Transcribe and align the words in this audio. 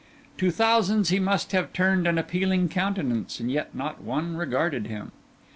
To 0.39 0.49
thousands 0.49 1.09
he 1.09 1.19
must 1.19 1.51
have 1.51 1.73
turned 1.73 2.07
an 2.07 2.17
appealing 2.17 2.69
countenance, 2.69 3.39
and 3.39 3.51
yet 3.51 3.75
not 3.75 4.01
one 4.01 4.35
regarded 4.35 4.87
him. 4.87 5.11